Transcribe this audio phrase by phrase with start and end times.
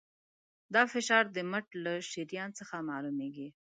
[0.73, 3.47] دا فشار د مټ له شریان څخه معلومېږي.